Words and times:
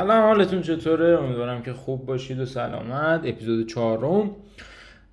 سلام 0.00 0.24
حالتون 0.24 0.62
چطوره؟ 0.62 1.18
امیدوارم 1.18 1.62
که 1.62 1.72
خوب 1.72 2.06
باشید 2.06 2.40
و 2.40 2.46
سلامت. 2.46 3.20
اپیزود 3.24 3.68
چهارم 3.68 4.30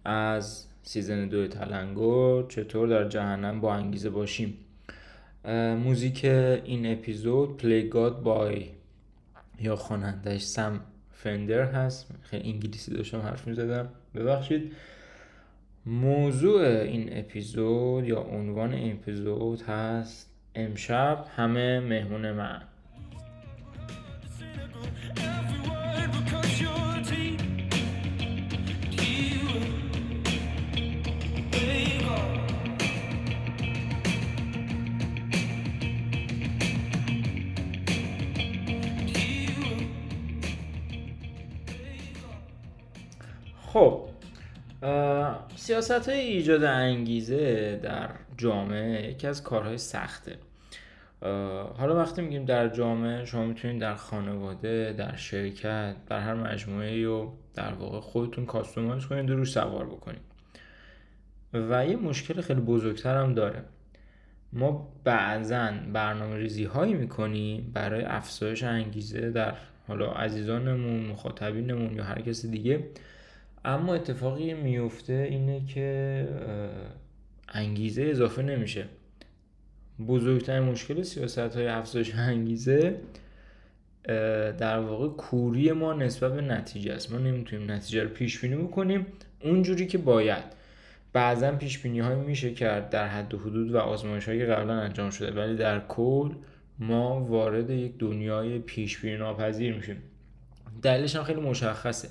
از 0.05 0.65
season 0.83 1.27
دو 1.27 1.47
تلنگر 1.47 2.45
چطور 2.47 2.87
در 2.87 3.09
جهنم 3.09 3.61
با 3.61 3.73
انگیزه 3.73 4.09
باشیم. 4.09 4.57
موزیک 5.83 6.25
این 6.25 6.91
اپیزود 6.91 7.57
Play 7.57 7.89
God 7.89 8.21
by 8.21 8.65
یا 9.61 9.75
خوانندهش 9.75 10.41
Sam 10.45 10.79
Fender 11.11 11.61
هست. 11.61 12.11
خیلی 12.21 12.51
انگلیسی 12.51 12.93
داشتم 12.93 13.19
حرف 13.19 13.47
می‌زدم. 13.47 13.89
ببخشید. 14.15 14.71
موضوع 15.85 16.61
این 16.61 17.09
اپیزود 17.11 18.07
یا 18.07 18.19
عنوان 18.19 18.73
این 18.73 18.93
اپیزود 18.93 19.61
هست 19.61 20.29
امشب 20.55 21.25
همه 21.35 21.79
مهمون 21.79 22.31
من. 22.31 22.61
سیاست 45.67 46.09
های 46.09 46.19
ایجاد 46.19 46.63
انگیزه 46.63 47.79
در 47.83 48.09
جامعه 48.37 49.11
یکی 49.11 49.27
از 49.27 49.43
کارهای 49.43 49.77
سخته. 49.77 50.35
حالا 51.77 51.95
وقتی 51.95 52.21
میگیم 52.21 52.45
در 52.45 52.69
جامعه 52.69 53.25
شما 53.25 53.45
می‌تونید 53.45 53.81
در 53.81 53.95
خانواده 53.95 54.93
در 54.97 55.15
شرکت 55.15 55.95
در 56.09 56.19
هر 56.19 56.33
مجموعه 56.33 57.07
و 57.07 57.31
در 57.53 57.73
واقع 57.73 57.99
خودتون 57.99 58.45
کاستومایز 58.45 59.05
کنید 59.05 59.29
و 59.29 59.35
روش 59.35 59.51
سوار 59.51 59.85
بکنید. 59.85 60.21
و 61.53 61.85
یه 61.85 61.95
مشکل 61.95 62.41
خیلی 62.41 62.61
بزرگتر 62.61 63.17
هم 63.17 63.33
داره. 63.33 63.63
ما 64.53 64.93
بعضا 65.03 65.71
برنامه 65.93 66.37
ریزی 66.37 66.63
هایی 66.63 66.93
می‌کنیم 66.93 67.71
برای 67.73 68.03
افزایش 68.03 68.63
انگیزه 68.63 69.31
در 69.31 69.53
حالا 69.87 70.11
عزیزانمون 70.11 71.05
مخاطبینمون 71.05 71.95
یا 71.95 72.03
هر 72.03 72.21
کسی 72.21 72.47
دیگه 72.51 72.83
اما 73.67 73.95
اتفاقی 73.95 74.53
میفته 74.53 75.27
اینه 75.29 75.65
که 75.65 76.27
انگیزه 77.49 78.03
اضافه 78.03 78.41
نمیشه. 78.41 78.85
بزرگترین 80.07 80.63
مشکل 80.63 81.03
سیاست 81.03 81.37
های 81.39 81.67
افزایش 81.67 82.15
انگیزه 82.15 82.95
در 84.57 84.79
واقع 84.79 85.07
کوری 85.07 85.71
ما 85.71 85.93
نسبت 85.93 86.33
به 86.33 86.41
نتیجه 86.41 86.93
است. 86.93 87.11
ما 87.11 87.17
نمی‌تونیم 87.17 87.71
نتیجه 87.71 88.03
رو 88.03 88.09
پیش 88.09 88.39
بینی 88.39 88.55
بکنیم. 88.55 89.05
اونجوری 89.43 89.87
که 89.87 89.97
باید. 89.97 90.43
بعضا 91.13 91.51
پیش 91.51 91.79
بینی 91.79 91.99
های 91.99 92.15
میشه 92.15 92.53
کرد 92.53 92.89
در 92.89 93.07
حد 93.07 93.33
و 93.33 93.37
حدود 93.39 93.71
و 93.71 93.77
آزمایش 93.77 94.29
های 94.29 94.45
قبلا 94.45 94.73
انجام 94.73 95.09
شده 95.09 95.41
ولی 95.41 95.55
در 95.55 95.79
کل 95.79 96.31
ما 96.79 97.23
وارد 97.23 97.69
یک 97.69 97.97
دنیای 97.97 98.59
پیش 98.59 98.97
بینی 98.97 99.17
ناپذیر 99.17 99.75
میشیم. 99.75 99.97
دلیلش 100.81 101.15
هم 101.15 101.23
خیلی 101.23 101.41
مشخصه. 101.41 102.09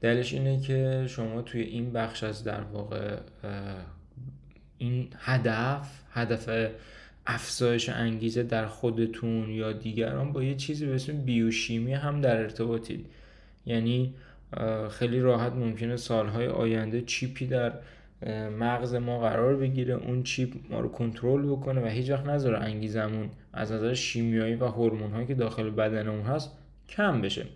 دلیلش 0.00 0.32
اینه 0.32 0.60
که 0.60 1.06
شما 1.08 1.42
توی 1.42 1.60
این 1.60 1.92
بخش 1.92 2.24
از 2.24 2.44
در 2.44 2.60
واقع 2.60 3.16
این 4.78 5.08
هدف 5.18 6.02
هدف 6.12 6.70
افزایش 7.26 7.88
انگیزه 7.88 8.42
در 8.42 8.66
خودتون 8.66 9.50
یا 9.50 9.72
دیگران 9.72 10.32
با 10.32 10.42
یه 10.42 10.54
چیزی 10.54 10.86
به 10.86 10.94
اسم 10.94 11.18
بیوشیمی 11.18 11.94
هم 11.94 12.20
در 12.20 12.36
ارتباطید. 12.36 13.06
یعنی 13.66 14.14
خیلی 14.90 15.20
راحت 15.20 15.52
ممکنه 15.52 15.96
سالهای 15.96 16.46
آینده 16.46 17.02
چیپی 17.02 17.46
در 17.46 17.72
مغز 18.58 18.94
ما 18.94 19.18
قرار 19.18 19.56
بگیره 19.56 19.94
اون 19.94 20.22
چیپ 20.22 20.54
ما 20.70 20.80
رو 20.80 20.88
کنترل 20.88 21.42
بکنه 21.42 21.80
و 21.80 21.86
هیچ 21.86 22.10
وقت 22.10 22.26
نذاره 22.26 22.58
انگیزمون 22.58 23.30
از 23.52 23.72
نظر 23.72 23.94
شیمیایی 23.94 24.54
و 24.54 24.66
هورمون 24.66 25.26
که 25.26 25.34
داخل 25.34 25.70
بدنمون 25.70 26.22
هست 26.22 26.50
کم 26.88 27.20
بشه. 27.20 27.46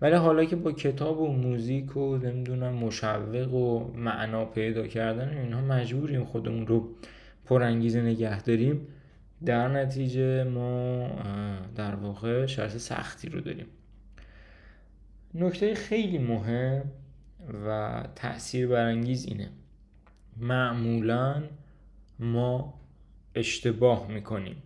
ولی 0.00 0.14
حالا 0.14 0.44
که 0.44 0.56
با 0.56 0.72
کتاب 0.72 1.20
و 1.20 1.32
موزیک 1.32 1.96
و 1.96 2.16
نمی‌دونم 2.16 2.72
مشوق 2.72 3.54
و 3.54 3.92
معنا 3.94 4.44
پیدا 4.44 4.86
کردن 4.86 5.38
اینها 5.38 5.60
مجبوریم 5.60 6.24
خودمون 6.24 6.66
رو 6.66 6.88
پرانگیزه 7.44 8.00
نگه 8.00 8.42
داریم 8.42 8.86
در 9.44 9.68
نتیجه 9.68 10.44
ما 10.44 11.08
در 11.76 11.94
واقع 11.94 12.46
شرط 12.46 12.76
سختی 12.76 13.28
رو 13.28 13.40
داریم. 13.40 13.66
نکته 15.34 15.74
خیلی 15.74 16.18
مهم 16.18 16.82
و 17.66 18.02
تأثیر 18.16 18.66
برانگیز 18.68 19.26
اینه. 19.26 19.48
معمولا 20.36 21.42
ما 22.18 22.74
اشتباه 23.34 24.08
می‌کنیم 24.08 24.56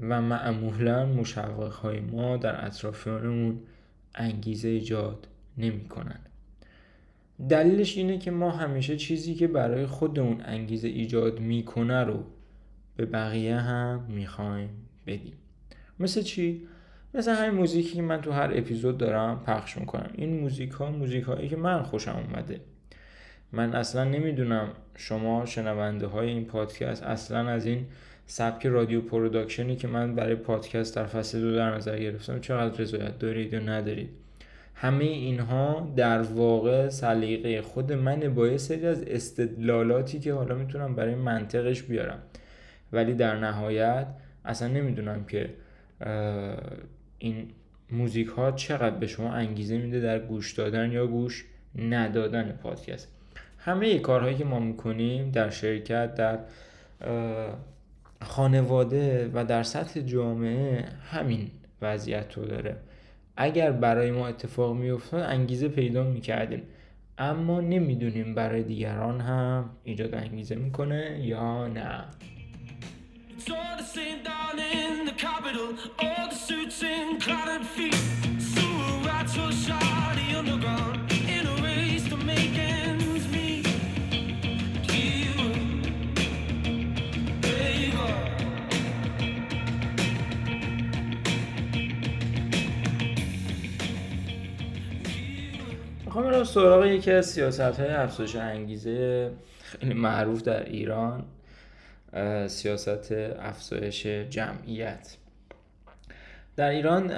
و 0.00 0.22
معمولا 0.22 1.06
مشوق 1.06 1.72
های 1.72 2.00
ما 2.00 2.36
در 2.36 2.66
اطرافیانمون 2.66 3.60
انگیزه 4.14 4.68
ایجاد 4.68 5.28
نمی‌کنن. 5.58 6.20
دلیلش 7.48 7.96
اینه 7.96 8.18
که 8.18 8.30
ما 8.30 8.50
همیشه 8.50 8.96
چیزی 8.96 9.34
که 9.34 9.46
برای 9.46 9.86
خودمون 9.86 10.40
انگیزه 10.44 10.88
ایجاد 10.88 11.40
می‌کنه 11.40 12.04
رو 12.04 12.24
به 12.96 13.06
بقیه 13.06 13.56
هم 13.56 14.04
می‌خوایم 14.08 14.68
بدیم. 15.06 15.34
مثل 16.00 16.22
چی؟ 16.22 16.66
مثل 17.14 17.34
همین 17.34 17.60
موزیکی 17.60 17.94
که 17.94 18.02
من 18.02 18.20
تو 18.20 18.32
هر 18.32 18.50
اپیزود 18.54 18.98
دارم 18.98 19.40
پخش 19.46 19.78
می‌کنم. 19.78 20.10
این 20.14 20.40
موزیک 20.40 20.70
ها 20.70 20.90
موزیک 20.90 21.24
هایی 21.24 21.48
که 21.48 21.56
من 21.56 21.82
خوشم 21.82 22.24
اومده. 22.30 22.60
من 23.52 23.74
اصلا 23.74 24.04
نمی‌دونم 24.04 24.68
شما 24.96 25.46
شنونده 25.46 26.06
های 26.06 26.28
این 26.28 26.44
پادکست 26.44 27.02
اصلا 27.02 27.48
از 27.48 27.66
این 27.66 27.86
سبک 28.26 28.66
رادیو 28.66 29.00
production 29.00 29.69
ی 29.69 29.76
که 29.76 29.88
من 29.88 30.14
برای 30.14 30.34
پادکست 30.34 30.96
در 30.96 31.06
فصل 31.06 31.40
دو 31.40 31.54
در 31.56 31.74
نظر 31.74 31.98
گرفتم 31.98 32.40
چقدر 32.40 32.80
رضایت 32.80 33.18
دارید 33.18 33.52
یا 33.52 33.60
ندارید. 33.60 34.10
همه 34.74 35.04
اینها 35.04 35.92
در 35.96 36.22
واقع 36.22 36.88
سلیقه 36.88 37.62
خود 37.62 37.92
من 37.92 38.34
با 38.34 38.48
یه 38.48 38.56
سری 38.56 38.86
از 38.86 39.02
استدلالاتی 39.02 40.20
که 40.20 40.32
حالا 40.32 40.54
می‌تونم 40.54 40.94
برای 40.94 41.14
منطقش 41.14 41.82
بیارم. 41.82 42.18
ولی 42.92 43.14
در 43.14 43.36
نهایت 43.36 44.06
اصلا 44.44 44.68
نمی‌دونم 44.68 45.24
که 45.24 45.50
این 47.18 47.48
موزیک 47.90 48.28
ها 48.28 48.52
چقدر 48.52 48.96
به 48.96 49.06
شما 49.06 49.32
انگیزه 49.32 49.78
میده 49.78 50.00
در 50.00 50.18
گوش 50.18 50.52
دادن 50.52 50.92
یا 50.92 51.06
گوش 51.06 51.44
ندادن 51.78 52.58
پادکست. 52.62 53.08
همه 53.58 53.98
کارهایی 53.98 54.36
که 54.36 54.44
ما 54.44 54.58
می‌کنیم 54.58 55.30
در 55.30 55.50
شرکت 55.50 56.14
در 56.14 56.38
خانواده 58.22 59.30
و 59.34 59.44
در 59.44 59.62
سطح 59.62 60.00
جامعه 60.00 60.84
همین 61.10 61.50
وضعیت 61.82 62.34
رو 62.34 62.44
داره. 62.44 62.76
اگر 63.36 63.72
برای 63.72 64.10
ما 64.10 64.28
اتفاق 64.28 64.76
میافتاد 64.76 65.20
انگیزه 65.22 65.68
پیدا 65.68 66.02
می‌کردیم. 66.04 66.62
اما 67.18 67.60
نمی‌دونیم 67.60 68.34
برای 68.34 68.62
دیگران 68.62 69.20
هم 69.20 69.70
ایجاد 69.84 70.14
انگیزه 70.14 70.54
می‌کنه 70.54 71.20
یا 71.22 71.66
نه. 71.66 72.04
می‌خوام 77.12 78.11
برم 96.42 96.50
سراغ 96.50 96.86
یکی 96.86 97.10
از 97.10 97.26
سیاست 97.26 97.60
های 97.60 97.88
افزایش 97.88 98.36
انگیزه 98.36 99.30
خیلی 99.62 99.94
معروف 99.94 100.42
در 100.42 100.64
ایران 100.64 101.24
سیاست 102.46 103.12
افزایش 103.38 104.06
جمعیت. 104.06 105.16
در 106.56 106.68
ایران 106.68 107.12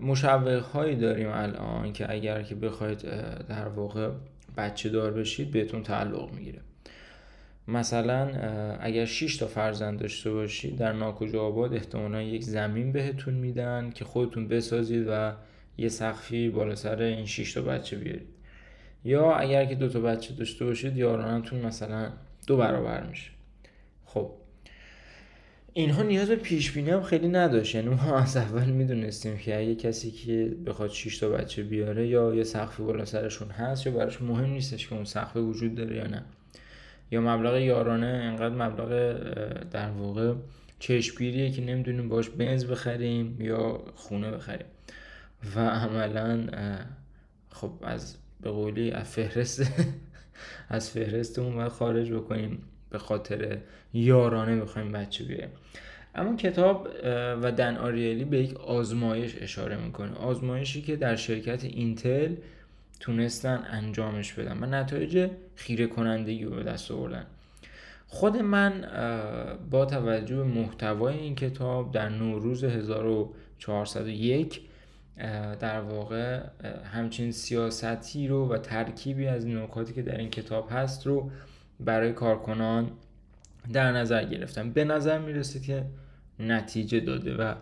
مشوق 0.00 0.62
هایی 0.62 0.96
داریم 0.96 1.28
الان 1.28 1.92
که 1.92 2.12
اگر 2.12 2.42
که 2.42 2.54
بخواید 2.54 2.98
در 3.48 3.68
واقع 3.68 4.10
بچه 4.56 4.88
دار 4.88 5.10
بشید 5.12 5.50
بهتون 5.50 5.82
تعلق 5.82 6.32
می‌گیره. 6.32 6.60
مثلا 7.68 8.28
اگر 8.80 9.04
6 9.04 9.36
تا 9.36 9.46
فرزند 9.46 10.00
داشته 10.00 10.30
باشید 10.30 10.76
در 10.78 10.92
ناکجا 10.92 11.42
آباد 11.42 11.74
احتمالا 11.74 12.22
یک 12.22 12.42
زمین 12.42 12.92
بهتون 12.92 13.34
میدن 13.34 13.90
که 13.94 14.04
خودتون 14.04 14.48
بسازید 14.48 15.06
و 15.08 15.32
یه 15.78 15.88
سقفی 15.88 16.48
بالا 16.48 16.74
سر 16.74 17.02
این 17.02 17.26
6 17.26 17.52
تا 17.52 17.62
بچه 17.62 17.96
بیارید. 17.96 18.33
یا 19.04 19.34
اگر 19.34 19.64
که 19.64 19.74
دو 19.74 19.88
تا 19.88 20.00
بچه 20.00 20.34
داشته 20.34 20.64
باشید 20.64 20.96
یارانتون 20.96 21.60
مثلا 21.60 22.12
دو 22.46 22.56
برابر 22.56 23.06
میشه. 23.06 23.30
خب. 24.04 24.30
اینها 25.72 26.02
نیاز 26.02 26.28
به 26.28 26.36
پیش 26.36 26.72
بینی 26.72 26.90
هم 26.90 27.02
خیلی 27.02 27.28
نداشت. 27.28 27.74
یعنی 27.74 27.88
ما 27.88 28.18
از 28.18 28.36
اول 28.36 28.64
می‌دونستیم 28.64 29.36
که 29.36 29.58
اگه 29.58 29.74
کسی 29.74 30.10
که 30.10 30.56
بخواد 30.66 30.90
6 30.90 31.18
تا 31.18 31.28
بچه 31.28 31.62
بیاره 31.62 32.08
یا 32.08 32.34
یه 32.34 32.44
سقفی 32.44 32.82
بالا 32.82 33.04
سرشون 33.04 33.48
هست 33.48 33.86
یا 33.86 33.92
براش 33.92 34.22
مهم 34.22 34.50
نیستش 34.50 34.88
که 34.88 34.94
اون 34.94 35.04
سقف 35.04 35.36
وجود 35.36 35.74
داره 35.74 35.96
یا 35.96 36.06
نه. 36.06 36.24
یا 37.10 37.20
مبلغ 37.20 37.56
یارانه 37.56 38.06
انقدر 38.06 38.54
مبلغ 38.54 38.88
در 39.70 39.90
واقع 39.90 40.34
چشمگیریه 40.78 41.50
که 41.50 41.62
نمی‌دونیم 41.62 42.08
باش 42.08 42.28
بنز 42.28 42.64
بخریم 42.64 43.40
یا 43.40 43.80
خونه 43.94 44.30
بخریم. 44.30 44.66
و 45.56 45.60
عملا 45.68 46.46
خب 47.50 47.70
از 47.82 48.16
به 48.44 48.50
قولی 48.50 48.90
از 48.90 49.10
فهرست 49.10 49.62
از 50.68 50.90
فهرست 50.90 51.38
اون 51.38 51.54
باید 51.54 51.68
خارج 51.68 52.12
بکنیم. 52.12 52.62
به 52.90 52.98
خاطر 52.98 53.58
یارانه 53.94 54.60
بخوایم 54.60 54.92
بچه 54.92 55.24
بیاریم. 55.24 55.48
اما 56.14 56.36
کتاب 56.36 56.88
و 57.42 57.52
دن 57.52 57.76
آریلی 57.76 58.24
به 58.24 58.38
یک 58.38 58.60
آزمایش 58.60 59.36
اشاره 59.40 59.76
می‌کنه. 59.76 60.14
آزمایشی 60.14 60.82
که 60.82 60.96
در 60.96 61.16
شرکت 61.16 61.64
اینتل 61.64 62.34
تونستن 63.00 63.64
انجامش 63.70 64.32
بدن 64.32 64.58
و 64.64 64.66
نتایج 64.66 65.30
خیره 65.54 65.86
کنندگی 65.86 66.44
رو 66.44 66.50
به 66.50 66.62
دست 66.62 66.90
آوردن. 66.90 67.26
خود 68.06 68.36
من 68.36 68.84
با 69.70 69.86
توجه 69.86 70.36
به 70.36 70.44
محتوای 70.44 71.18
این 71.18 71.34
کتاب 71.34 71.92
در 71.92 72.08
نوروز 72.08 72.64
1401 72.64 74.60
در 75.60 75.80
واقع 75.80 76.40
همچین 76.92 77.32
سیاستی 77.32 78.28
رو 78.28 78.48
و 78.48 78.58
ترکیبی 78.58 79.26
از 79.26 79.46
نکاتی 79.46 79.92
که 79.92 80.02
در 80.02 80.16
این 80.16 80.30
کتاب 80.30 80.68
هست 80.70 81.06
رو 81.06 81.30
برای 81.80 82.12
کارکنان 82.12 82.90
در 83.72 83.92
نظر 83.92 84.24
گرفتم. 84.24 84.70
به 84.70 84.84
نظر 84.84 85.18
می‌رسه 85.18 85.60
که 85.60 85.84
نتیجه 86.38 87.00
داده 87.00 87.36
و 87.36 87.54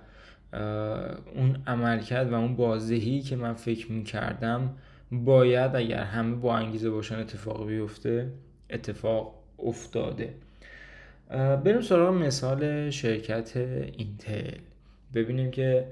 اون 1.35 1.57
عملکرد 1.67 2.33
و 2.33 2.35
اون 2.35 2.57
بازدهی 2.57 3.21
که 3.21 3.37
من 3.37 3.55
فکر 3.55 3.93
می‌کردم 3.93 4.71
باید 5.13 5.77
اگر 5.77 6.03
همه 6.03 6.37
با 6.37 6.57
انگیزه 6.57 6.91
باشن 6.91 7.19
اتفاق 7.19 7.67
بیفته 7.67 8.33
اتفاق 8.71 9.35
افتاده. 9.59 10.35
بریم 11.65 11.81
سراغ 11.81 12.15
مثال 12.15 12.91
شرکت 12.91 13.57
اینتل. 13.57 14.51
ببینیم 15.15 15.51
که 15.51 15.87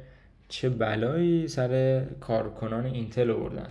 چه 0.51 0.69
بلایی 0.69 1.49
سر 1.49 2.05
کارکنان 2.21 2.87
اینتل 2.87 3.31
آوردن؟ 3.31 3.67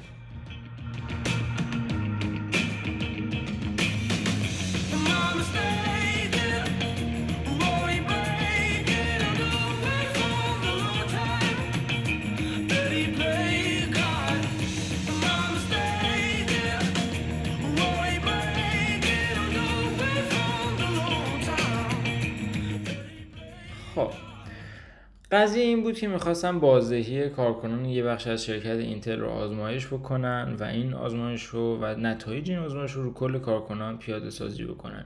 قضیه 25.32 25.64
این 25.64 25.84
بود 25.84 25.98
که 25.98 26.08
می‌خواستم 26.08 26.60
بازدهی 26.60 27.30
کارکنان 27.30 27.86
یه 27.86 28.04
بخش 28.04 28.28
از 28.28 28.46
شرکت 28.46 28.78
اینتل 28.78 29.20
رو 29.20 29.30
آزمایش 29.30 29.88
بکنن 29.88 30.56
و 30.60 30.64
این 30.64 30.94
آزمایش 30.94 31.44
رو 31.44 31.78
و 31.82 31.86
نتایج 31.86 32.52
این 32.52 32.60
آزمایش 32.60 32.92
رو 32.92 33.04
رو 33.04 33.14
کل 33.14 33.40
کارکنان 33.40 33.98
پیاده 33.98 34.30
سازی 34.30 34.66
بکنن. 34.66 35.06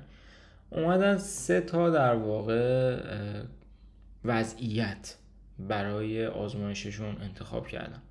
اومدن 0.69 1.17
سه 1.17 1.61
تا 1.61 1.89
در 1.89 2.15
واقع 2.15 2.97
وضعیت 4.25 5.15
برای 5.59 6.25
آزمایششون 6.25 7.17
انتخاب 7.21 7.67
کردن. 7.67 8.01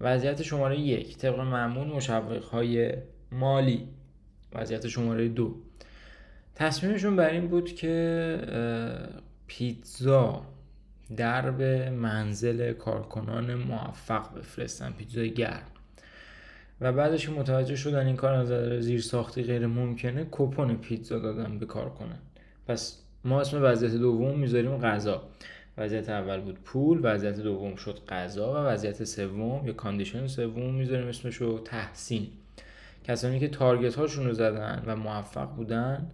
وضعیت 0.00 0.42
شماره 0.42 0.78
یک 0.78 1.16
طبق 1.16 1.40
معمول 1.40 1.86
مشوق 1.86 2.44
های 2.44 2.92
مالی. 3.32 3.88
وضعیت 4.54 4.88
شماره 4.88 5.28
دو. 5.28 5.54
تصمیمشون 6.54 7.16
بر 7.16 7.30
این 7.30 7.48
بود 7.48 7.74
که 7.74 8.38
پیتزا 9.46 10.42
درب 11.16 11.62
منزل 11.92 12.72
کارکنان 12.72 13.54
موفق 13.54 14.34
بفرستن. 14.38 14.92
پیتزای 14.98 15.30
گرم. 15.34 15.62
و 16.80 16.92
بعدش 16.92 17.26
که 17.26 17.32
متوجه 17.32 17.76
شدن 17.76 18.06
این 18.06 18.16
کار 18.16 18.34
از 18.34 18.82
زیر 18.84 19.00
ساختی 19.00 19.42
غیر 19.42 19.66
ممکنه 19.66 20.26
کپون 20.30 20.76
پیتزا 20.76 21.18
دادن 21.18 21.58
به 21.58 21.66
کارکنان. 21.66 22.18
پس 22.68 22.98
ما 23.24 23.40
اسم 23.40 23.62
وضعیت 23.62 23.92
دوم 23.92 24.38
می‌ذاریم 24.38 24.78
غذا. 24.78 25.22
وضعیت 25.78 26.08
اول 26.08 26.40
بود 26.40 26.58
پول 26.64 27.00
وضعیت 27.02 27.40
دوم 27.40 27.76
شد 27.76 27.98
غذا 28.08 28.52
و 28.52 28.56
وضعیت 28.56 29.04
سوم 29.04 29.66
یا 29.66 29.72
کاندیشن 29.72 30.26
سوم 30.26 30.74
می‌ذاریم 30.74 31.10
رو 31.40 31.58
تحسین. 31.58 32.26
کسانی 33.04 33.40
که 33.40 33.48
تارگت 33.48 33.94
هاشون 33.94 34.26
رو 34.26 34.32
زدن 34.32 34.82
و 34.86 34.96
موفق 34.96 35.48
بودن 35.48 36.10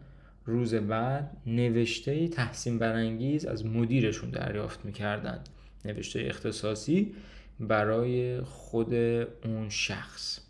روز 0.46 0.74
بعد 0.74 1.36
نوشته 1.46 2.28
تحسین 2.28 2.78
برانگیز 2.78 3.46
از 3.46 3.66
مدیرشون 3.66 4.30
دریافت 4.30 4.84
می‌کردن. 4.84 5.40
نوشته 5.84 6.20
اختصاصی 6.20 7.14
برای 7.60 8.40
خود 8.40 8.94
اون 9.44 9.68
شخص. 9.68 10.40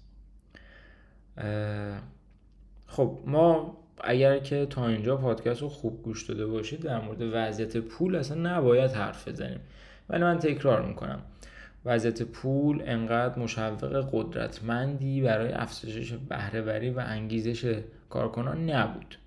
خب 2.86 3.18
ما 3.26 3.78
اگر 4.00 4.38
که 4.38 4.66
تا 4.66 4.88
اینجا 4.88 5.16
پادکست 5.16 5.62
رو 5.62 5.68
خوب 5.68 6.02
گوش 6.02 6.22
داده 6.22 6.46
باشید 6.46 6.80
در 6.80 7.00
مورد 7.00 7.18
وضعیت 7.32 7.76
پول 7.76 8.16
اصلا 8.16 8.56
نباید 8.56 8.90
حرف 8.90 9.28
بزنیم. 9.28 9.60
ولی 10.08 10.22
من 10.22 10.38
تکرار 10.38 10.86
می‌کنم. 10.86 11.22
وضعیت 11.84 12.22
پول 12.22 12.82
انقدر 12.86 13.38
مشوق 13.38 14.08
قدرتمندی 14.12 15.20
برای 15.20 15.52
افزایش 15.52 16.12
بهرهوری 16.12 16.90
و 16.90 16.98
انگیزش 17.06 17.80
کارکنان 18.10 18.70
نبود. 18.70 19.18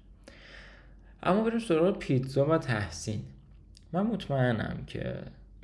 اما 1.24 1.44
بریم 1.44 1.60
سراغ 1.60 2.00
پیتزا 2.00 2.46
و 2.46 2.58
تحسین. 2.58 3.22
من 3.94 4.02
مطمئنم 4.02 4.84
که 4.88 5.16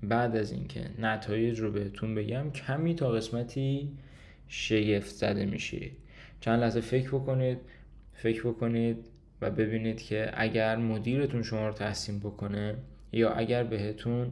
بعد 0.03 0.36
از 0.36 0.51
اینکه 0.51 0.89
نتایج 1.00 1.60
رو 1.60 1.72
بهتون 1.72 2.15
بگم 2.15 2.51
کمی 2.51 2.95
تا 2.95 3.12
قسمتی 3.12 3.91
شگفت 4.48 5.10
زده 5.10 5.45
میشه 5.45 5.89
چند 6.39 6.60
لحظه 6.60 6.81
فکر 6.81 7.10
بکنید 7.10 7.57
فکر 8.13 8.48
بکنید 8.48 8.98
و 9.41 9.51
ببینید 9.51 10.01
که 10.01 10.31
اگر 10.33 10.75
مدیرتون 10.75 11.43
شما 11.43 11.67
رو 11.67 11.74
تحسین 11.74 12.19
بکنه 12.19 12.75
یا 13.12 13.33
اگر 13.33 13.63
بهتون 13.63 14.31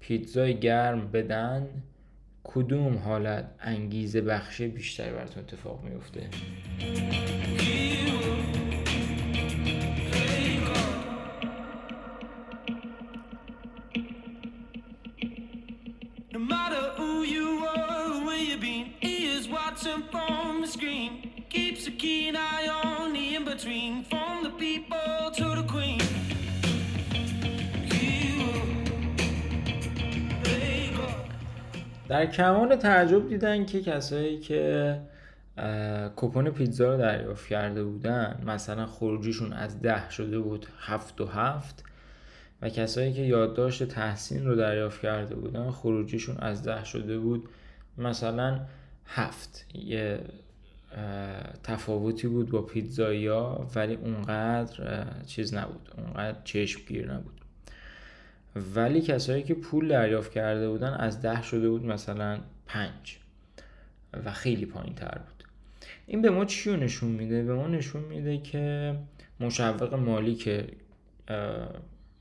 پیتزای 0.00 0.60
گرم 0.60 1.10
بدن 1.10 1.68
کدوم 2.44 2.96
حالت 2.96 3.44
انگیزه 3.60 4.20
بخشی 4.20 4.68
بیشتری 4.68 5.12
براتون 5.12 5.42
اتفاق 5.42 5.84
میفته؟ 5.84 6.28
در 32.10 32.26
کمال 32.26 32.76
تعجب 32.76 33.28
دیدن 33.28 33.66
که 33.66 33.82
کسایی 33.82 34.40
که 34.40 35.00
کپون 36.16 36.50
پیتزا 36.50 36.92
رو 36.92 36.98
دریافت 36.98 37.48
کرده 37.48 37.84
بودن 37.84 38.42
مثلا 38.46 38.86
خروجیشون 38.86 39.52
از 39.52 39.82
ده 39.82 40.10
شده 40.10 40.38
بود 40.38 40.66
هفت 40.80 41.20
و 41.20 41.26
هفت 41.26 41.84
و 42.62 42.68
کسایی 42.68 43.12
که 43.12 43.22
یادداشت 43.22 43.84
تحسین 43.84 44.46
رو 44.46 44.56
دریافت 44.56 45.00
کرده 45.00 45.34
بودن 45.34 45.70
خروجیشون 45.70 46.36
از 46.36 46.62
ده 46.62 46.84
شده 46.84 47.18
بود 47.18 47.48
مثلا 47.98 48.60
هفت. 49.06 49.66
یه 49.74 50.20
تفاوتی 51.62 52.28
بود 52.28 52.50
با 52.50 52.62
پیتزایا 52.62 53.68
ولی 53.74 53.94
اونقدر 53.94 55.06
چیز 55.26 55.54
نبود. 55.54 55.90
اونقدر 55.96 56.38
چشمگیر 56.44 57.12
نبود. 57.12 57.40
ولی 58.74 59.00
کسایی 59.00 59.42
که 59.42 59.54
پول 59.54 59.88
دریافت 59.88 60.32
کرده 60.32 60.68
بودن 60.68 60.92
از 60.92 61.22
ده 61.22 61.42
شده 61.42 61.68
بود 61.68 61.86
مثلا 61.86 62.40
پنج. 62.66 63.16
و 64.24 64.32
خیلی 64.32 64.66
پایین 64.66 64.94
تر 64.94 65.18
بود. 65.18 65.44
این 66.06 66.22
به 66.22 66.30
ما 66.30 66.44
چی 66.44 66.76
نشون 66.76 67.10
میده؟ 67.10 67.42
به 67.42 67.54
ما 67.54 67.66
نشون 67.66 68.02
میده 68.02 68.38
که 68.38 68.94
مشوق 69.40 69.94
مالی 69.94 70.34
که 70.34 70.66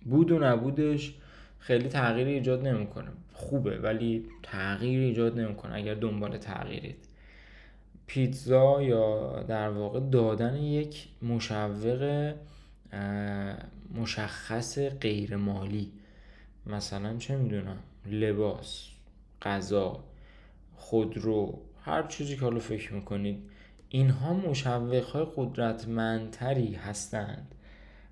بود 0.05 0.31
و 0.31 0.39
نبودش 0.39 1.13
خیلی 1.59 1.87
تغییری 1.89 2.33
ایجاد 2.33 2.67
نمی‌کنه. 2.67 3.07
خوبه 3.33 3.77
ولی 3.77 4.25
تغییر 4.43 4.99
ایجاد 4.99 5.39
نمی‌کنه. 5.39 5.75
اگر 5.75 5.93
دنبال 5.93 6.37
تغییرید. 6.37 7.08
پیتزا 8.09 8.81
یا 8.81 9.43
در 9.43 9.69
واقع 9.69 9.99
دادن 9.99 10.55
یک 10.55 11.07
مشوق 11.21 12.33
مشخص 13.95 14.79
غیر 14.79 15.35
مالی 15.35 15.91
مثلا 16.65 17.17
چه 17.17 17.37
می‌دونم 17.37 17.77
لباس 18.05 18.87
غذا 19.41 20.03
خودرو 20.75 21.59
هر 21.81 22.03
چیزی 22.03 22.35
که 22.35 22.41
حالا 22.41 22.59
فکر 22.59 22.93
می‌کنید. 22.93 23.49
اینها 23.89 24.33
مشوق 24.33 25.05
های 25.05 25.25
قدرتمندتری 25.35 26.73
هستند 26.73 27.55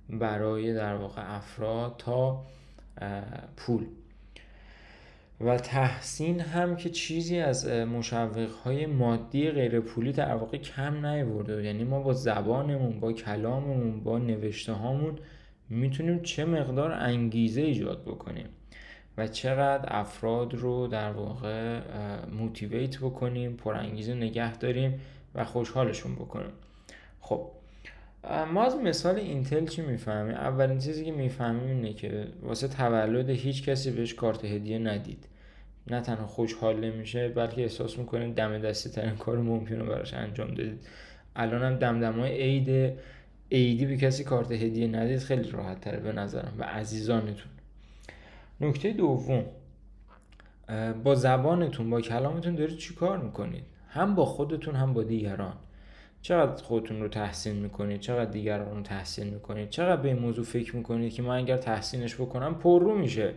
برای 0.10 0.74
در 0.74 0.96
واقع 0.96 1.36
افراد 1.36 1.96
تا 1.98 2.46
پول. 3.58 3.86
و 5.42 5.58
تحسین 5.58 6.40
هم 6.40 6.76
که 6.76 6.90
چیزی 6.90 7.40
از 7.40 7.68
مشوق 7.68 8.52
های 8.52 8.86
مادی 8.86 9.52
غیر 9.52 9.80
پولی 9.80 10.12
در 10.12 10.36
واقع 10.36 10.58
کم 10.58 11.06
نیورده. 11.06 11.64
یعنی 11.64 11.84
ما 11.84 12.00
با 12.00 12.14
زبانمون 12.14 13.00
با 13.00 13.14
کلاممون 13.14 14.04
با 14.04 14.18
نوشته 14.18 14.74
هامون 14.74 15.16
می‌تونیم 15.70 16.22
چه 16.22 16.46
مقدار 16.46 16.92
انگیزه 16.92 17.62
ایجاد 17.62 18.02
بکنیم 18.02 18.46
و 19.18 19.28
چقدر 19.28 19.86
افراد 19.88 20.54
رو 20.54 20.88
در 20.88 21.12
واقع 21.12 21.80
موتیویت 22.32 22.98
بکنیم 22.98 23.54
پر 23.54 23.74
انگیزه 23.74 24.14
نگه 24.14 24.58
داریم 24.58 25.00
و 25.36 25.46
خوشحالشون 25.46 26.16
بکنیم. 26.16 26.52
خب 27.22 27.52
ما 28.54 28.64
از 28.64 28.76
مثال 28.76 29.16
اینتل 29.16 29.66
چی 29.66 29.82
می‌فهمیم؟ 29.82 30.36
اولین 30.36 30.80
چیزی 30.80 31.06
که 31.06 31.12
می‌فهمیم 31.12 31.68
اینه 31.68 31.94
که 31.94 32.28
واسه 32.42 32.68
تولد 32.68 33.30
هیچ 33.30 33.70
کسی 33.70 33.92
بهش 33.92 34.14
کارت 34.14 34.46
هدیه 34.46 34.80
ندید. 34.80 35.28
نه 35.88 36.02
تنها 36.02 36.28
خوشحال 36.28 36.80
نمیشه 36.80 37.30
بلکه 37.30 37.62
احساس 37.62 37.98
می‌کنیم 37.98 38.34
دم 38.34 38.60
دستی 38.60 38.90
ترین 38.90 39.16
کار 39.16 39.38
ممکنه 39.38 39.84
براش 39.84 40.14
انجام 40.14 40.48
دادید. 40.48 40.88
الان 41.36 41.64
هم 41.64 41.80
دمدمای 41.80 42.42
عید 42.42 42.94
عیدی 43.52 43.86
به 43.86 43.98
کسی 43.98 44.24
کارت 44.24 44.52
هدیه 44.52 44.88
ندید 44.88 45.20
خیلی 45.20 45.52
راحت 45.52 45.82
تره 45.82 46.00
به 46.00 46.12
نظرم 46.12 46.54
و 46.58 46.64
عزیزانتون. 46.64 47.52
نکته 48.62 48.94
دوم 48.94 49.46
با 51.04 51.16
زبانتون 51.16 51.90
با 51.90 52.02
کلامتون 52.02 52.56
دارید 52.56 52.78
چی 52.78 52.96
کار 52.96 53.18
می‌کنید؟ 53.18 53.64
هم 53.90 54.16
با 54.16 54.26
خودتون 54.26 54.76
هم 54.76 54.94
با 54.94 55.04
دیگران. 55.04 55.54
چقدر 56.22 56.64
خودتون 56.64 57.02
رو 57.02 57.08
تحسین 57.08 57.56
می‌کنید 57.56 58.00
چقدر 58.00 58.32
دیگران 58.32 58.76
رو 58.76 58.82
تحسین 58.82 59.28
می‌کنید 59.28 59.70
چقدر 59.70 60.02
به 60.02 60.08
این 60.08 60.20
موضوع 60.20 60.46
فکر 60.46 60.76
می‌کنید 60.76 61.14
که 61.14 61.22
من 61.22 61.38
اگر 61.38 61.58
تحسینش 61.58 62.16
بکنم 62.16 62.56
پر 62.56 62.82
رو 62.82 62.98
میشه؟ 62.98 63.34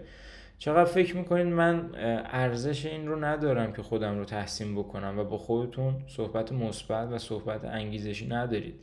چقدر 0.59 0.85
فکر 0.85 1.17
می‌کنید 1.17 1.47
من 1.47 1.91
ارزش 2.25 2.87
این 2.87 3.09
رو 3.09 3.25
ندارم 3.25 3.73
که 3.73 3.83
خودم 3.83 4.19
رو 4.19 4.25
تحسین 4.25 4.75
بکنم 4.75 5.19
و 5.19 5.25
با 5.25 5.39
خودتون 5.39 5.95
صحبت 6.07 6.53
مثبت 6.53 7.09
و 7.13 7.19
صحبت 7.19 7.65
انگیزشی 7.65 8.29
ندارید. 8.29 8.75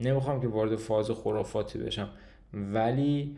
نمی‌خوام 0.00 0.40
که 0.40 0.48
وارد 0.48 0.76
فاز 0.76 1.10
خرافاتی 1.10 1.78
بشم 1.78 2.08
ولی 2.54 3.36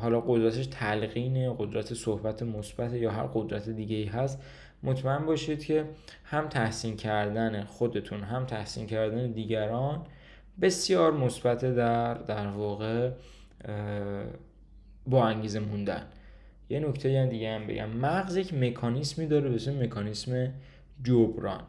حالا 0.00 0.20
قدرتش 0.20 0.66
تلقین 0.66 1.54
قدرت 1.54 1.94
صحبت 1.94 2.42
مثبت 2.42 2.92
یا 2.92 3.10
هر 3.10 3.26
قدرت 3.34 3.68
دیگه 3.68 3.96
ای 3.96 4.04
هست. 4.04 4.42
مطمئن 4.82 5.26
باشید 5.26 5.64
که 5.64 5.84
هم 6.24 6.48
تحسین 6.48 6.96
کردن 6.96 7.64
خودتون 7.64 8.20
هم 8.20 8.46
تحسین 8.46 8.86
کردن 8.86 9.32
دیگران 9.32 10.06
بسیار 10.60 11.12
مثبت 11.12 11.64
در 11.64 12.14
در 12.14 12.46
واقع 12.46 13.10
با 15.06 15.24
انگیزه 15.26 15.60
موندن. 15.60 16.02
یه 16.70 16.80
نکته 16.80 17.10
یه 17.10 17.26
دیگه 17.26 17.54
هم 17.54 17.66
بگم. 17.66 17.88
مغز 17.88 18.36
یک 18.36 18.54
مکانیسمی 18.54 19.26
داره 19.26 19.48
به 19.48 19.54
اسم 19.54 19.82
مکانیسم 19.82 20.52
جبران. 21.04 21.62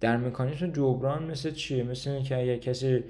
در 0.00 0.16
مکانیسم 0.16 0.72
جبران 0.72 1.30
مثل 1.30 1.50
چیه 1.50 1.82
مثل 1.82 2.10
اینکه 2.10 2.36
اگر 2.36 2.56
کسی 2.56 3.04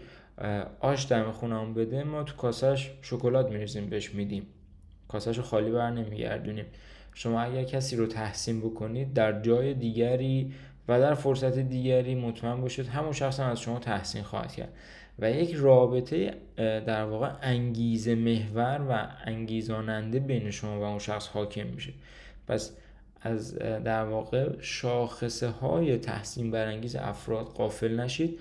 آش 0.80 1.08
دم 1.08 1.32
خونمون 1.32 1.74
بده 1.74 2.04
ما 2.04 2.22
تو 2.22 2.36
کاسش 2.36 2.90
شکلات 3.02 3.50
میریزیم 3.50 3.90
بهش 3.90 4.14
میدیم. 4.14 4.46
کاسش 5.08 5.40
خالی 5.40 5.70
بر 5.70 5.90
نمیگردونیم. 5.90 6.66
شما 7.22 7.40
اگر 7.40 7.64
کسی 7.64 7.96
رو 7.96 8.06
تحسین 8.06 8.60
بکنید 8.60 9.12
در 9.12 9.40
جای 9.40 9.74
دیگری 9.74 10.52
و 10.88 11.00
در 11.00 11.14
فرصت 11.14 11.58
دیگری 11.58 12.14
مطمئن 12.14 12.60
باشید 12.60 12.86
همون 12.86 13.12
شخص 13.12 13.40
هم 13.40 13.50
از 13.50 13.60
شما 13.60 13.78
تحسین 13.78 14.22
خواهد 14.22 14.52
کرد. 14.52 14.72
و 15.18 15.30
یک 15.30 15.54
رابطه 15.54 16.34
در 16.56 17.04
واقع 17.04 17.30
انگیزه 17.42 18.14
محور 18.14 18.80
و 18.88 19.08
انگیزاننده 19.24 20.20
بین 20.20 20.50
شما 20.50 20.80
و 20.80 20.82
اون 20.82 20.98
شخص 20.98 21.28
حاکم 21.28 21.66
میشه. 21.66 21.92
پس 22.48 22.72
از 23.22 23.58
در 23.58 24.04
واقع 24.04 24.60
شاخصه 24.60 25.48
های 25.48 25.98
تحسین 25.98 26.50
برانگیز 26.50 26.96
افراد 26.96 27.46
قافل 27.46 28.00
نشید 28.00 28.38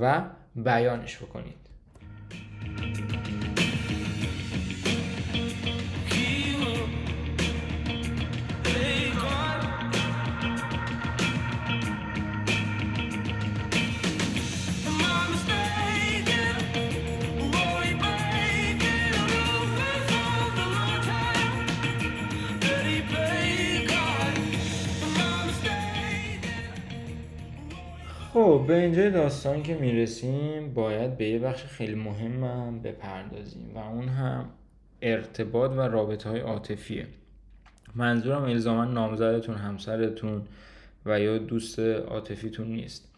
و 0.00 0.22
بیانش 0.56 1.16
بکنید. 1.16 1.62
به 28.72 28.78
اینجای 28.78 29.10
داستان 29.10 29.62
که 29.62 29.74
می‌رسیم 29.74 30.74
باید 30.74 31.16
به 31.16 31.28
یه 31.28 31.38
بخش 31.38 31.64
خیلی 31.64 31.94
مهم 31.94 32.44
هم 32.44 32.82
بپردازیم 32.82 33.70
و 33.74 33.78
اون 33.78 34.08
هم 34.08 34.48
ارتباط 35.02 35.70
و 35.70 35.80
رابطه 35.80 36.28
های 36.30 36.40
عاطفیه. 36.40 37.06
منظورم 37.94 38.42
الزاما 38.42 38.84
نامزدتون 38.84 39.54
همسرتون 39.56 40.42
و 41.06 41.20
یا 41.20 41.38
دوست 41.38 41.78
عاطفیتون 41.78 42.66
نیست. 42.66 43.08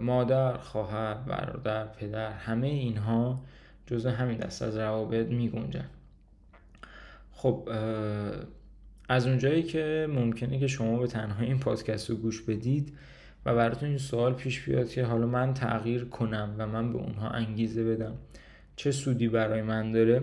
مادر، 0.00 0.56
خواهر، 0.56 1.14
برادر، 1.14 1.84
پدر 1.84 2.30
همه 2.30 2.66
اینها 2.66 3.44
جزء 3.86 4.10
همین 4.10 4.38
دست 4.38 4.62
از 4.62 4.76
روابط 4.76 5.26
می 5.26 5.48
گنجن 5.48 5.88
خب 7.32 7.68
از 9.08 9.26
اونجایی 9.26 9.62
که 9.62 10.06
ممکنه 10.10 10.58
که 10.58 10.66
شما 10.66 10.98
به 10.98 11.06
تنهایی 11.06 11.48
این 11.48 11.60
پادکست 11.60 12.10
رو 12.10 12.16
گوش 12.16 12.42
بدید 12.42 12.92
و 13.46 13.54
براتون 13.54 13.88
این 13.88 13.98
سوال 13.98 14.34
پیش 14.34 14.60
بیاد 14.60 14.88
که 14.88 15.04
حالا 15.04 15.26
من 15.26 15.54
تغییر 15.54 16.04
کنم 16.04 16.54
و 16.58 16.66
من 16.66 16.92
به 16.92 16.98
اونها 16.98 17.28
انگیزه 17.28 17.84
بدم. 17.84 18.14
چه 18.76 18.90
سودی 18.90 19.28
برای 19.28 19.62
من 19.62 19.92
داره؟ 19.92 20.22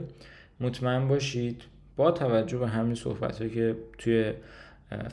مطمئن 0.59 1.07
باشید 1.07 1.61
با 1.95 2.11
توجه 2.11 2.57
به 2.57 2.67
همین 2.67 2.95
صحبت 2.95 3.53
که 3.53 3.75
توی 3.97 4.33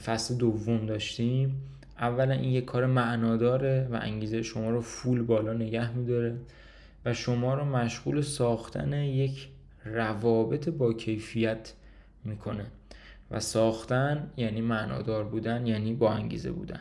فصل 0.04 0.34
دوم 0.34 0.86
داشتیم 0.86 1.62
اولا 1.98 2.34
این 2.34 2.50
یک 2.50 2.64
کار 2.64 2.86
معناداره 2.86 3.88
و 3.90 3.98
انگیزه 4.02 4.42
شما 4.42 4.70
رو 4.70 4.80
فول 4.80 5.22
بالا 5.22 5.52
نگه 5.52 5.96
میداره 5.96 6.36
و 7.04 7.14
شما 7.14 7.54
رو 7.54 7.64
مشغول 7.64 8.20
ساختن 8.20 8.92
یک 8.92 9.48
روابط 9.84 10.68
با 10.68 10.92
کیفیت 10.92 11.72
می‌کنه. 12.24 12.66
و 13.30 13.40
ساختن 13.40 14.30
یعنی 14.36 14.60
معنادار 14.60 15.24
بودن 15.24 15.66
یعنی 15.66 15.94
با 15.94 16.12
انگیزه 16.12 16.50
بودن. 16.50 16.80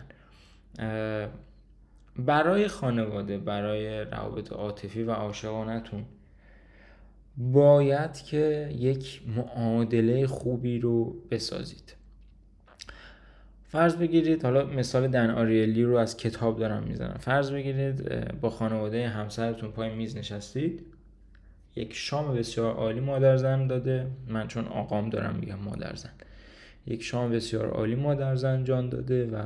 برای 2.15 2.67
خانواده 2.67 3.37
برای 3.37 4.01
روابط 4.01 4.51
عاطفی 4.51 5.03
و 5.03 5.11
عاشقانتون 5.11 6.05
باید 7.37 8.13
که 8.13 8.69
یک 8.77 9.21
معادله 9.35 10.27
خوبی 10.27 10.79
رو 10.79 11.15
بسازید. 11.31 11.93
فرض 13.63 13.95
بگیرید 13.95 14.43
حالا 14.43 14.65
مثال 14.65 15.07
دن 15.07 15.29
آریلی 15.29 15.83
رو 15.83 15.95
از 15.95 16.17
کتاب 16.17 16.59
دارم 16.59 16.83
می‌زنم. 16.83 17.17
فرض 17.19 17.51
بگیرید 17.51 18.09
با 18.41 18.49
خانواده 18.49 19.07
همسرتون 19.07 19.71
پای 19.71 19.95
میز 19.95 20.17
نشستید. 20.17 20.85
یک 21.75 21.93
شام 21.93 22.35
بسیار 22.35 22.73
عالی 22.73 22.99
مادر 22.99 23.37
زن 23.37 23.67
داده. 23.67 24.07
من 24.27 24.47
چون 24.47 24.67
آقام 24.67 25.09
دارم 25.09 25.35
میگم 25.35 25.59
مادر 25.59 25.95
زن. 25.95 26.09
یک 26.87 27.03
شام 27.03 27.31
بسیار 27.31 27.69
عالی 27.69 27.95
مادر 27.95 28.35
زن 28.35 28.63
جان 28.63 28.89
داده 28.89 29.27
و 29.27 29.43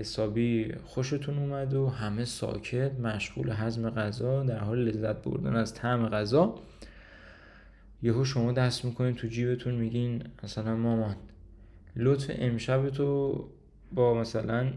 حسابی 0.00 0.74
خوشتون 0.84 1.38
اومد 1.38 1.74
و 1.74 1.88
همه 1.88 2.24
ساکت 2.24 3.00
مشغول 3.00 3.50
هضم 3.50 3.90
غذا 3.90 4.42
در 4.42 4.58
حال 4.58 4.78
لذت 4.78 5.22
بردن 5.22 5.56
از 5.56 5.74
طعم 5.74 6.08
غذا. 6.08 6.54
یهو 8.02 8.24
شما 8.24 8.52
دست 8.52 8.84
می‌کنید 8.84 9.16
تو 9.16 9.28
جیبتون 9.28 9.74
میگین 9.74 10.22
مثلا 10.42 10.76
مامان 10.76 11.16
لطف 11.96 12.30
امشب 12.38 12.90
تو 12.90 13.44
با 13.92 14.14
مثلا 14.14 14.72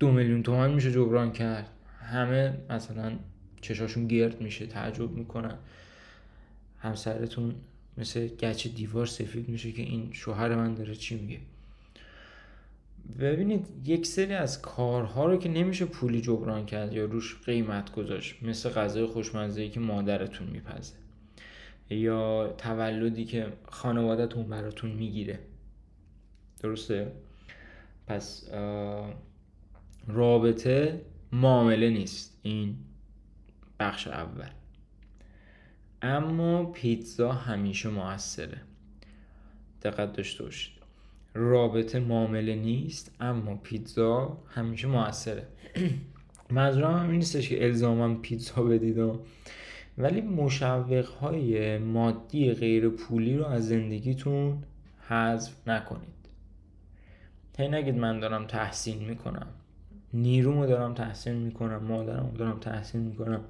دو 0.00 0.12
میلیون 0.12 0.42
تومن 0.42 0.74
میشه 0.74 0.92
جبران 0.92 1.32
کرد. 1.32 1.68
همه 2.00 2.58
مثلا 2.70 3.12
چشاشون 3.60 4.06
گرد 4.06 4.40
میشه 4.40 4.66
تعجب 4.66 5.10
می‌کنن. 5.10 5.54
همسرتون 6.78 7.54
مثل 7.98 8.26
گچ 8.26 8.66
دیوار 8.66 9.06
سفید 9.06 9.48
میشه 9.48 9.72
که 9.72 9.82
این 9.82 10.08
شوهر 10.12 10.54
من 10.54 10.74
داره 10.74 10.94
چی 10.94 11.20
میگه؟ 11.20 11.38
ببینید 13.20 13.66
یک 13.84 14.06
سری 14.06 14.34
از 14.34 14.62
کارها 14.62 15.26
رو 15.26 15.36
که 15.36 15.48
نمیشه 15.48 15.84
پولی 15.84 16.20
جبران 16.20 16.66
کرد 16.66 16.92
یا 16.92 17.04
روش 17.04 17.36
قیمت 17.44 17.92
گذاشت 17.92 18.42
مثل 18.42 18.68
غذای 18.68 19.06
خوشمزه 19.06 19.68
که 19.68 19.80
مادرتون 19.80 20.46
میپزه 20.46 20.94
یا 21.90 22.54
تولدی 22.58 23.24
که 23.24 23.52
خانوادهتون 23.68 24.48
براتون 24.48 24.90
می‌گیره. 24.90 25.38
درسته؟ 26.60 27.12
پس 28.06 28.48
رابطه 30.06 31.00
معامله 31.32 31.90
نیست. 31.90 32.40
این 32.42 32.76
بخش 33.80 34.08
اول. 34.08 34.50
اما 36.02 36.64
پیتزا 36.64 37.32
همیشه 37.32 37.88
موثره. 37.88 38.60
دقت 39.82 40.12
داشته 40.12 40.44
باشید. 40.44 40.77
رابطه 41.34 42.00
معامله 42.00 42.54
نیست 42.54 43.14
اما 43.20 43.54
پیتزا 43.54 44.38
همیشه 44.48 44.88
موثره. 44.88 45.46
منظورم 46.50 46.96
هم 46.96 47.10
نیستش 47.10 47.48
که 47.48 47.64
الزاما 47.64 48.14
پیتزا 48.14 48.62
بدید 48.62 48.98
ولی 49.98 50.20
مشوق 50.20 51.06
های 51.06 51.78
مادی 51.78 52.52
غیر 52.52 52.88
پولی 52.88 53.36
رو 53.36 53.46
از 53.46 53.68
زندگیتون 53.68 54.62
حذف 55.08 55.68
نکنید. 55.68 56.18
هی 57.58 57.68
نگید 57.68 57.94
من 57.94 58.20
دارم 58.20 58.46
تحسین 58.46 59.04
می‌کنم. 59.04 59.46
نیرومو 60.14 60.66
دارم 60.66 60.94
تحسین 60.94 61.34
می‌کنم 61.34 61.84
مادرمو 61.84 62.36
دارم 62.36 62.58
تحسین 62.58 63.00
می‌کنم 63.00 63.40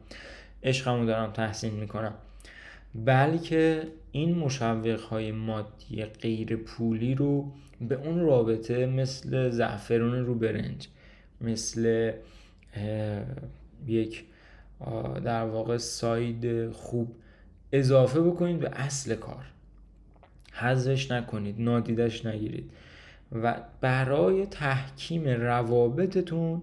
عشقمو 0.63 1.07
دارم 1.07 1.33
تحسین 1.33 1.75
می‌کنم. 1.75 2.15
بلکه 2.95 3.83
این 4.13 4.35
مشوق 4.39 5.01
های 5.01 5.33
مادی 5.33 6.05
غیر 6.05 6.57
پولی 6.57 7.15
رو 7.15 7.53
به 7.81 7.95
اون 7.95 8.21
رابطه 8.21 8.87
مثل 8.87 9.51
زعفرون 9.51 10.27
رو 10.27 10.35
برنج 10.35 10.89
مثل 11.41 12.13
یک 13.87 14.25
در 15.25 15.45
واقع 15.45 15.77
ساید 15.77 16.71
خوب 16.71 17.15
اضافه 17.73 18.21
بکنید 18.21 18.59
به 18.59 18.71
اصل 18.73 19.15
کار. 19.15 19.45
حذفش 20.53 21.11
نکنید 21.11 21.61
نادیدش 21.61 22.27
نگیرید. 22.27 22.71
و 23.33 23.61
برای 23.81 24.47
تحکیم 24.47 25.29
روابطتون 25.29 26.63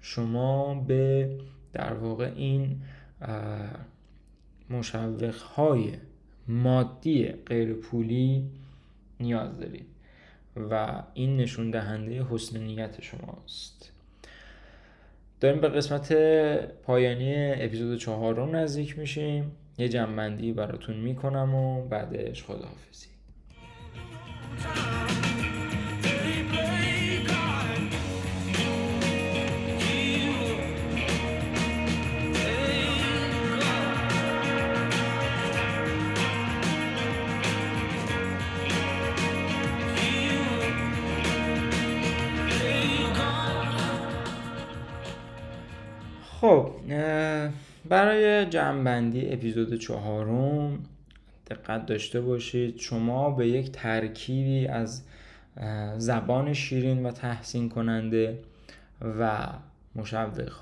شما 0.00 0.74
به 0.74 1.30
در 1.72 1.92
واقع 1.92 2.32
این 2.36 2.80
مشوق 4.70 5.34
های 5.34 5.92
مادی 6.48 7.28
غیر 7.28 7.74
پولی 7.74 8.50
نیاز 9.20 9.60
دارید 9.60 9.86
و 10.70 11.02
این 11.14 11.36
نشون 11.36 11.70
دهنده 11.70 12.26
حسن 12.30 12.60
نیت 12.60 13.00
شماست. 13.00 13.92
داریم 15.40 15.60
به 15.60 15.68
قسمت 15.68 16.12
پایانی 16.82 17.34
اپیزود 17.52 17.98
چهارم 17.98 18.56
نزدیک 18.56 18.98
میشیم. 18.98 19.52
یه 19.78 19.88
جنبندی 19.88 20.52
براتون 20.52 20.96
می‌کنم 20.96 21.54
و 21.54 21.88
بعدش 21.88 22.44
خداحافظی. 22.44 23.13
خب 46.44 46.70
برای 47.88 48.46
جمعبندی 48.46 49.32
اپیزود 49.32 49.78
چهارم 49.78 50.78
دقت 51.50 51.86
داشته 51.86 52.20
باشید. 52.20 52.78
شما 52.78 53.30
به 53.30 53.48
یک 53.48 53.72
ترکیبی 53.72 54.66
از 54.66 55.02
زبان 55.98 56.52
شیرین 56.52 57.06
و 57.06 57.10
تحسین 57.10 57.68
کننده 57.68 58.38
و 59.20 59.48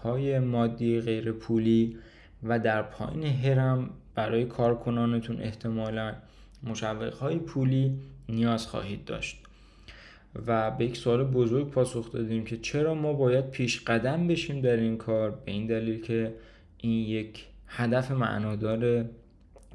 های 0.03 0.39
مادی 0.39 1.01
غیر 1.01 1.33
پولی 1.33 1.99
و 2.43 2.59
در 2.59 2.83
پایین 2.83 3.25
هرم 3.25 3.91
برای 4.15 4.45
کارکنانتون 4.45 5.41
احتمالا 5.41 6.15
های 7.21 7.39
پولی 7.39 7.99
نیاز 8.29 8.67
خواهید 8.67 9.05
داشت. 9.05 9.42
و 10.47 10.71
به 10.71 10.85
یک 10.85 10.97
سوال 10.97 11.25
بزرگ 11.25 11.71
پاسخ 11.71 12.13
دادیم 12.13 12.45
که 12.45 12.57
چرا 12.57 12.95
ما 12.95 13.13
باید 13.13 13.51
پیش 13.51 13.81
قدم 13.81 14.27
بشیم 14.27 14.61
در 14.61 14.77
این 14.77 14.97
کار؟ 14.97 15.31
به 15.31 15.53
این 15.53 15.67
دلیل 15.67 16.01
که 16.01 16.35
این 16.79 17.09
یک 17.09 17.47
هدف 17.67 18.11
معنادار 18.11 19.05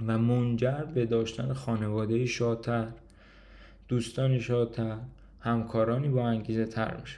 و 0.08 0.17
منجر 0.17 0.84
به 0.84 1.06
داشتن 1.06 1.54
خانواده 1.54 2.26
شادتر 2.26 2.88
دوستانی 3.88 4.39
شادتر 4.39 4.98
همکارانی 5.39 6.10
با 6.10 6.28
انگیزه 6.28 6.65
تر 6.65 6.98
میشه 7.02 7.17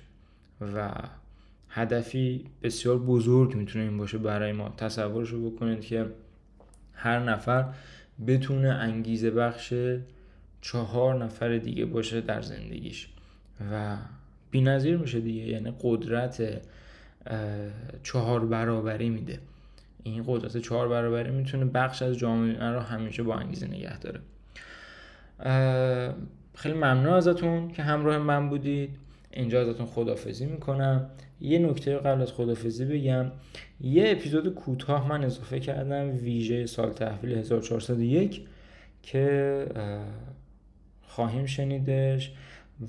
و 0.75 0.91
هدفی 1.69 2.45
بسیار 2.63 2.97
بزرگ 2.97 3.55
می‌تونه 3.55 3.85
این 3.85 3.97
باشه 3.97 4.17
برای 4.17 4.51
ما. 4.51 4.73
تصورش 4.77 5.29
رو 5.29 5.49
بکنید 5.49 5.81
که 5.81 6.05
هر 6.93 7.19
نفر 7.19 7.65
بتونه 8.27 8.69
انگیزه 8.69 9.31
بخش 9.31 9.73
چهار 10.61 11.23
نفر 11.23 11.57
دیگه 11.57 11.85
باشه 11.85 12.21
در 12.21 12.41
زندگیش. 12.41 13.07
و 13.71 13.97
نظیر 14.53 14.97
میشه 14.97 15.19
دیگه 15.19 15.41
یعنی 15.41 15.73
قدرت 15.81 16.61
چهار 18.03 18.45
برابری 18.45 19.09
میده. 19.09 19.39
این 20.03 20.23
قدرت 20.27 20.57
چهار 20.57 20.87
برابری 20.87 21.31
می‌تونه 21.31 21.65
بخش 21.65 22.01
از 22.01 22.17
جامعه 22.17 22.69
رو 22.69 22.79
همیشه 22.79 23.23
با 23.23 23.35
انگیزه 23.35 23.67
نگه 23.67 23.99
داره. 23.99 24.19
خیلی 26.55 26.75
ممنون 26.75 27.13
ازتون 27.13 27.71
که 27.71 27.83
همراه 27.83 28.17
من 28.17 28.49
بودید. 28.49 28.97
اینجا 29.31 29.61
ازتون 29.61 29.85
خدافزی 29.85 30.45
می‌کنم. 30.45 31.09
یه 31.41 31.59
نکته 31.59 31.97
قبل 31.97 32.21
از 32.21 32.31
خدافزی 32.31 32.85
بگم. 32.85 33.31
یه 33.81 34.11
اپیزود 34.11 34.53
کوتاه 34.53 35.09
من 35.09 35.23
اضافه 35.23 35.59
کردم 35.59 36.09
ویژه 36.09 36.65
سال 36.65 36.89
تحویل 36.89 37.37
1401 37.37 38.41
که 39.03 39.65
خواهیم 41.07 41.45
شنیدش. 41.45 42.33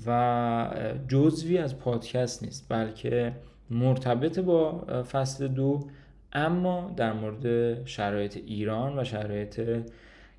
و 0.05 0.69
جزوی 1.07 1.57
از 1.57 1.79
پادکست 1.79 2.43
نیست 2.43 2.65
بلکه 2.69 3.35
مرتبط 3.69 4.39
با 4.39 4.85
فصل 5.03 5.47
دو 5.47 5.87
اما 6.33 6.93
در 6.97 7.13
مورد 7.13 7.85
شرایط 7.85 8.37
ایران 8.37 8.99
و 8.99 9.03
شرایط 9.03 9.83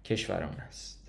کشورمان 0.05 0.57
است. 0.69 1.03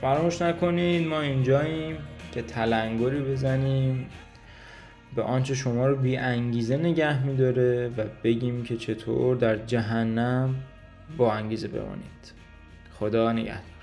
فراموش 0.00 0.42
نکنید 0.42 1.06
ما 1.06 1.20
اینجاییم 1.20 1.96
که 2.32 2.42
تلنگری 2.42 3.20
بزنیم. 3.20 4.06
به 5.16 5.22
آنچه 5.22 5.54
شما 5.54 5.86
رو 5.86 5.96
بی 5.96 6.16
انگیزه 6.16 6.76
نگه 6.76 7.26
میداره 7.26 7.88
و 7.96 8.04
بگیم 8.24 8.62
که 8.64 8.76
چطور 8.76 9.36
در 9.36 9.56
جهنم 9.56 10.54
با 11.16 11.32
انگیزه 11.32 11.68
بمانید. 11.68 12.32
خدا 12.98 13.32
نگهدار. 13.32 13.73